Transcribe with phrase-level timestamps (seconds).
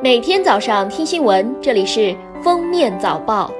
[0.00, 3.52] 每天早上听新闻，这里是封面早报。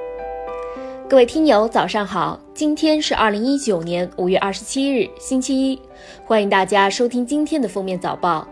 [1.09, 2.39] 各位听友，早上好！
[2.53, 5.77] 今天是二零一九年五月二十七日，星期一。
[6.23, 8.47] 欢迎大家收听今天的封面早报。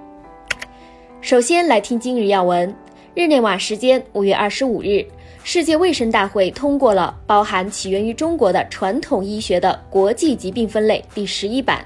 [1.22, 2.76] 首先来听今日要闻。
[3.16, 5.06] 日内瓦时间五月二十五日，
[5.46, 11.86] 世界卫生大会通过了包含起源于中国的传统医学的国际疾病分类第十一版。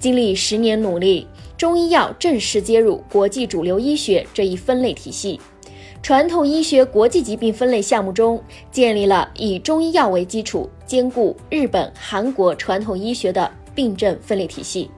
[0.00, 1.24] 经历十年努力。
[1.60, 5.38] 中医药正式接入国际主流医学这一分类体系，
[6.02, 14.90] 传统医学国际疾病分类项目中建立了以中医药为基础、兼顾日本、韩国传统医学的病症分类体系。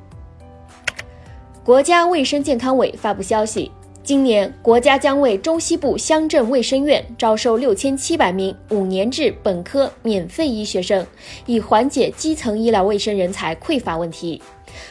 [1.64, 3.68] 国家卫生健康委发布消息，
[4.04, 11.06] 今年国家将为中西部乡镇卫生院招收六千七百名五年制本科免费医学生，
[11.46, 14.42] 以缓解基层医疗卫生人才匮乏问题。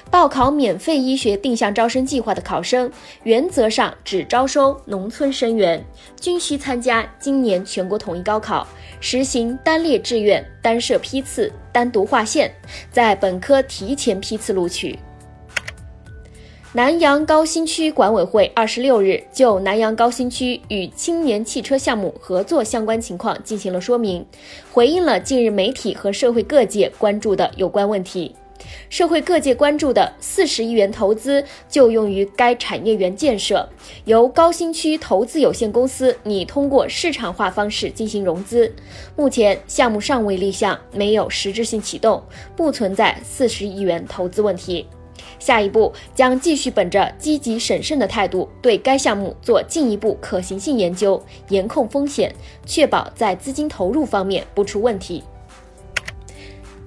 [0.10, 2.90] 报考免费医学定向招生计划的考生，
[3.24, 5.84] 原则上只招收农村生源，
[6.18, 8.66] 均需参加今年全国统一高考，
[9.02, 12.50] 实行单列志愿、单设批次、单独划线，
[12.90, 14.98] 在本科提前批次录取。
[16.74, 24.26] 南阳高新区管委会二十六日就南阳高新区与青年汽车项目合作相关情况进行了说明，
[24.72, 28.34] 回应了近日媒体和社会各界关注的有关问题。
[28.90, 33.68] 社会各界关注的四十亿元投资就用于该产业园建设，
[34.06, 38.74] 由高新区投资有限公司拟通过市场化方式进行融资。
[39.18, 42.24] 目前项目尚未立项，没有实质性启动，
[42.56, 44.88] 不存在四十亿元投资问题。
[45.40, 52.34] 下一步将继续本着积极审慎的态度，对该项目做进一步可行性研究，严控风险，
[52.66, 55.24] 确保在资金投入方面不出问题。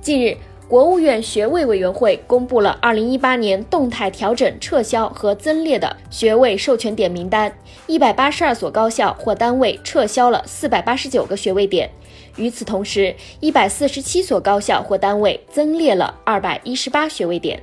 [0.01, 0.37] 近日。
[0.67, 7.55] 国务院学位委员会公布了二零一八年动态调整、撤销和增列的学位授权点名单，
[7.87, 11.91] 一百八十二所高校或单位撤销了四百八十九个学位点。
[12.37, 17.63] 与此同时，一百四十七所高校或单位增列了二百一十八学位点。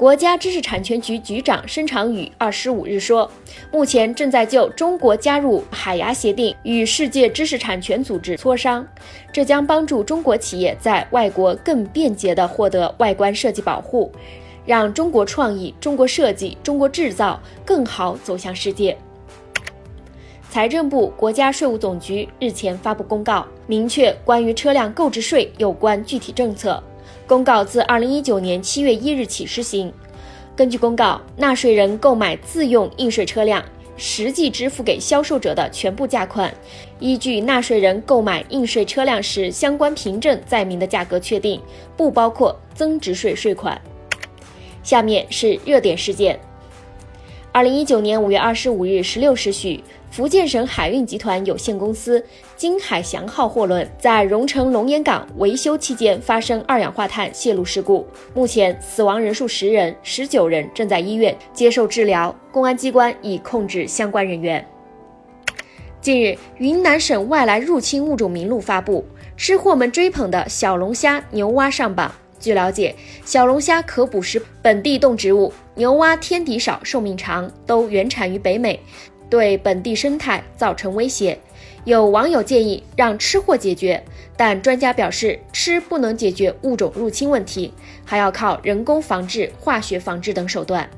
[0.00, 3.30] 国家知识产权局局长申长宇二十五日说，
[3.70, 8.88] 目前正在就中国加入海牙协定与世界知识产权组织磋商，
[9.30, 14.10] 这将帮助中国企业在外国更便捷地获得外观设计保护，
[14.64, 18.96] 让中国创意、中国设计、中国制造更好走向世界。
[20.48, 26.82] 财政部、国家税务总局日前发布公告，明确关于车辆购置税有关具体政策。
[27.30, 29.92] 公告自二零一九年七月一日起施行。
[30.56, 33.64] 根据公告，纳税人购买自用应税车辆，
[33.96, 36.52] 实际支付给销售者的全部价款，
[36.98, 41.62] 依据纳税人购买应税车辆时相关凭证载明的价格确定，
[41.96, 43.80] 不包括增值税税款。
[44.82, 46.36] 下面是热点事件。
[47.52, 49.82] 二零一九年五月二十五日十六时许。
[50.08, 52.24] 福建省海运集团有限公司
[52.56, 62.34] 金海翔号货轮在荣成龙岩港维修期间发生二氧化碳泄漏事故，目前死亡人数十人，十九人正在医院接受治疗。
[62.50, 64.64] 公安机关已控制相关人员。
[66.00, 69.04] 近日，云南省外来入侵物种名录发布，
[69.36, 72.12] 吃货们追捧的小龙虾、牛蛙上榜。
[72.40, 78.80] 据了解，小龙虾可捕食本地动植物，牛蛙天敌少、寿命长，都原产于北美。
[79.28, 81.38] 对本地生态造成威胁，
[81.84, 84.02] 有网友建议让吃货解决，
[84.36, 87.72] 但专家表示吃不能解决物种入侵问题，
[88.04, 90.90] 还要靠人工防治、化学防治等手段。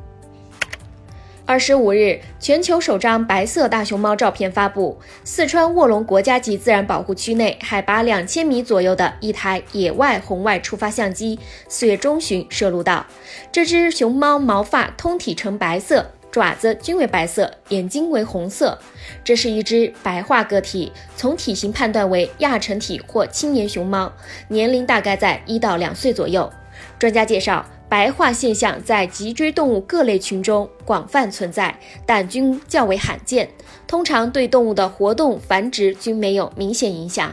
[1.45, 11.39] 二十五日，全球首张白色大熊猫照片发布，四川卧龙国家级自然保护区内海拔两千米左右的一台野外红外触发相机，
[11.69, 13.05] 四月中旬摄录到
[13.51, 16.07] 这只熊猫毛发通体呈白色。
[16.31, 18.79] 爪子均为白色，眼睛为红色。
[19.23, 24.11] 这是一只白化个体，从体型判断为亚成体或青年熊猫，
[24.49, 26.51] 年龄大概在一到两岁左右。
[26.99, 33.47] 专家介绍，白化现象在脊椎动物各类群中广泛存在，但均较为罕见，
[33.87, 37.31] 通常对动物的活动繁殖均没有明显影响。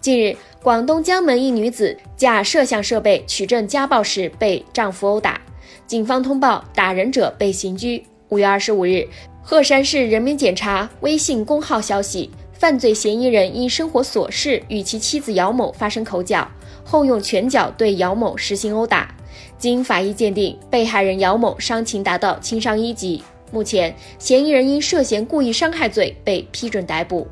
[0.00, 5.38] 近日，广东江门一女子架摄像设备取证家暴时被丈夫殴打。
[5.86, 8.02] 警方通报打人者被刑拘。
[8.30, 9.06] 五月二十五日，
[9.42, 16.50] 鹤山市人民检察微信公号消息，犯罪嫌疑人因生活琐事与其妻子姚某发生口角，
[16.84, 19.14] 后用拳脚对姚某实行殴打。
[19.56, 23.22] 经法医鉴定，被害人姚某伤情达到轻伤一级。
[23.52, 27.28] 目前，嫌疑人因涉嫌故意伤害罪被批准逮捕。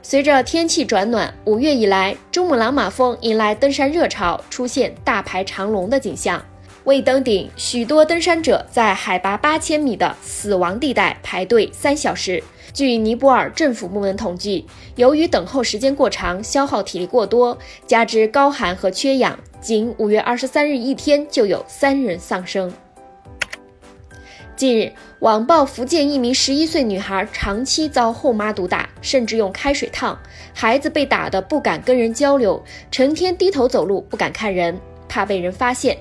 [0.00, 6.40] 随着天气转暖，五月以来，珠穆朗玛峰迎来登山热潮，出现大排长龙的景象。
[6.84, 12.42] 为登顶，许多登山者在海拔八千米的死亡地带排队三小时。
[12.72, 14.64] 据尼泊尔政府部门统计，
[14.96, 22.72] 由于等候时间过长，消耗体力过多，加之高寒和缺氧，仅五月二十三日一天就有三人丧生。
[24.56, 30.18] 近日，网曝福建一名十一岁女孩长期遭后妈毒打，甚至用开水烫，
[30.54, 34.78] 孩子被打得不敢跟人交流，成天低头走路，不敢看人，
[35.08, 35.98] 怕被人发现。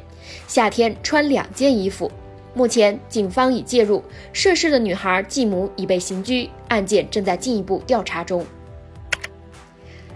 [0.48, 2.12] 夏天穿两件衣服。
[2.54, 4.04] 目前警方已介入，
[4.34, 8.46] 涉事的女孩继母已被刑拘，案件正在进一步调查中。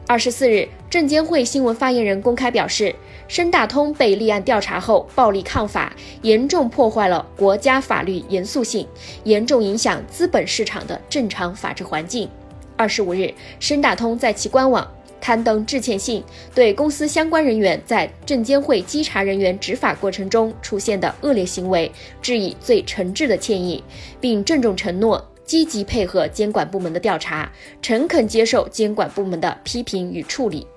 [0.08, 2.94] 二十四日，证监会新闻发言人公开表示，
[3.28, 5.94] 深大通被立案调查后暴力抗法，
[6.24, 8.86] 严重破坏了国家法律严肃性，
[9.24, 12.30] 严重影响资本市场的正常法治环境。
[12.76, 14.86] 二十五日，深大通在其官网。
[15.24, 16.22] 刊登致歉信，
[16.54, 21.90] 对公司相关人员在证监会稽查人员执法过程中出现的恶劣行为
[22.22, 23.82] 致以最诚挚的歉意，
[24.20, 27.50] 并郑重承诺积极配合监管部门的调查，
[27.82, 30.68] 诚恳接受监管部门的批评与处理。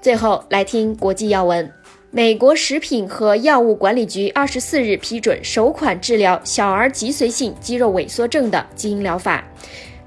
[0.00, 1.68] 最后来听国际要闻：
[2.12, 9.44] 美国食品和药物管理局二十四日批准首款治疗小儿脊髓性肌肉萎缩症的基因疗法。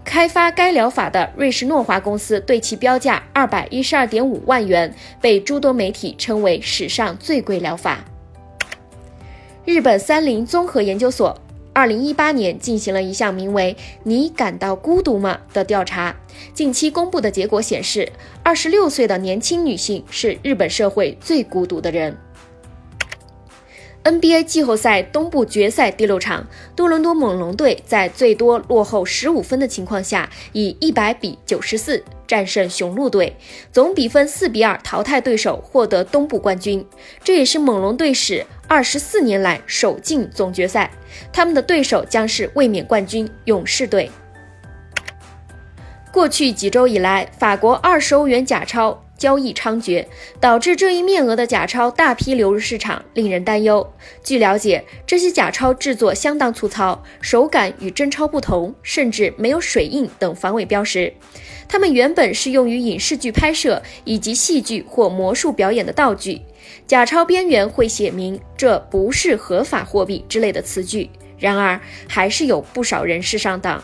[0.06, 8.06] 开发该疗法的瑞士诺华公司对其标价二百一十二点五万元，被诸多媒体称为史上最贵疗法。
[9.66, 11.38] 日本三菱综合研究所
[11.74, 13.76] 二零一八年进行了一项名为
[14.06, 16.16] “你感到孤独吗”的调查，
[16.54, 18.10] 近期公布的结果显示，
[18.44, 22.16] 二十六岁的年轻女性是日本社会最孤独的人。
[24.06, 33.36] NBA 季后赛东部决赛第六场，多伦多猛龙队在最多落后十五分的情况下，以一百比九十四战胜雄鹿队，
[33.72, 36.86] 总比分四比二淘汰对手，获得东部冠军。
[37.24, 40.92] 这也是猛龙队史二十四年来首进总决赛。
[41.34, 44.12] 他们的对手将是卫冕冠军勇士队。
[46.12, 49.05] 过去几周以来，法国二十欧元假钞。
[49.18, 50.06] 交易猖獗，
[50.40, 53.94] 导致这一面额的假钞大批流入市场，令人担忧。
[54.24, 61.14] 据了解，这些假钞制作相当粗糙，手感与真钞不同，甚至没有水印等防伪标识。
[61.68, 66.42] 它们原本是用于影视剧拍摄以及戏剧或魔术表演的道具。
[66.86, 71.10] 假钞边缘会写明“这不是合法货币”之类的词句。
[71.40, 73.84] 然而，还是有不少人士上当。